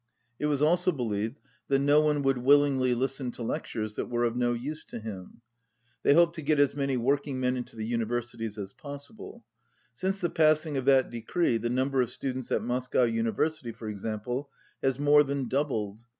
[0.39, 4.35] It was also believed that no one would willingly listen to lectures that were of
[4.35, 5.41] no use to him.
[6.01, 9.45] They hoped to get as many working men into the universities as possible.
[9.93, 13.89] Since the passing of that decree the number of students at Moscow Uni versity, for
[13.89, 14.49] example,
[14.81, 15.99] has more than doubled.